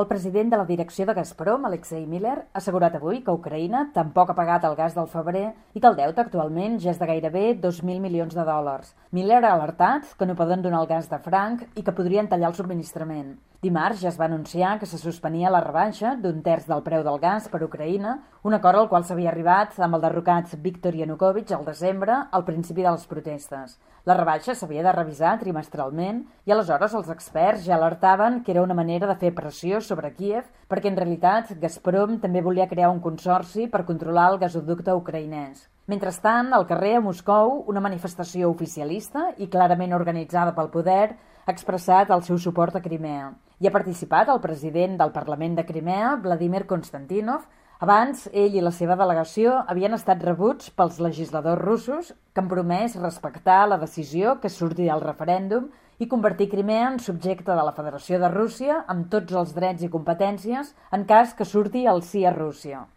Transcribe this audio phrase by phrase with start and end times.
[0.00, 4.32] El president de la direcció de Gazprom, Alexei Miller, ha assegurat avui que Ucraïna tampoc
[4.32, 7.44] ha pagat el gas del febrer i que el deute actualment ja és de gairebé
[7.66, 8.96] 2.000 milions de dòlars.
[9.12, 12.54] Miller ha alertat que no poden donar el gas de franc i que podrien tallar
[12.54, 13.34] el subministrament.
[13.62, 17.20] Dimarts ja es va anunciar que se suspenia la rebaixa d'un terç del preu del
[17.22, 21.68] gas per Ucraïna, un acord al qual s'havia arribat amb el derrocat Viktor Yanukovych al
[21.68, 23.76] desembre, al principi de les protestes.
[24.02, 28.74] La rebaixa s'havia de revisar trimestralment i aleshores els experts ja alertaven que era una
[28.74, 33.68] manera de fer pressió sobre Kiev perquè en realitat Gazprom també volia crear un consorci
[33.68, 35.68] per controlar el gasoducte ucraïnès.
[35.90, 41.08] Mentrestant, al carrer a Moscou, una manifestació oficialista i clarament organitzada pel poder
[41.44, 43.32] ha expressat el seu suport a Crimea.
[43.58, 47.44] Hi ha participat el president del Parlament de Crimea, Vladimir Konstantinov,
[47.82, 52.94] abans, ell i la seva delegació havien estat rebuts pels legisladors russos que han promès
[53.00, 55.66] respectar la decisió que surti del referèndum
[55.98, 59.90] i convertir Crimea en subjecte de la Federació de Rússia amb tots els drets i
[59.90, 62.84] competències en cas que surti el sí a Rússia.